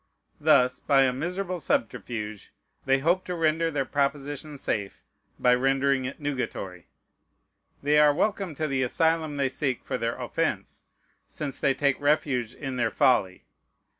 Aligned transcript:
Thus, 0.39 0.79
by 0.79 1.03
a 1.03 1.13
miserable 1.13 1.59
subterfuge, 1.59 2.51
they 2.85 2.97
hope 2.97 3.23
to 3.25 3.35
render 3.35 3.69
their 3.69 3.85
proposition 3.85 4.57
safe 4.57 5.03
by 5.37 5.53
rendering 5.53 6.05
it 6.05 6.19
nugatory. 6.19 6.87
They 7.83 7.99
are 7.99 8.11
welcome 8.11 8.55
to 8.55 8.65
the 8.67 8.81
asylum 8.81 9.37
they 9.37 9.47
seek 9.49 9.83
for 9.85 9.99
their 9.99 10.15
offence, 10.19 10.85
since 11.27 11.59
they 11.59 11.75
take 11.75 12.01
refuge 12.01 12.55
in 12.55 12.77
their 12.77 12.89
folly. 12.89 13.45